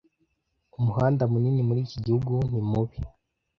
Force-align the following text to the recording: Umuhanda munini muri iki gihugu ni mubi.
Umuhanda 0.77 1.23
munini 1.31 1.61
muri 1.67 1.79
iki 1.85 1.97
gihugu 2.05 2.33
ni 2.51 2.61
mubi. 2.69 2.97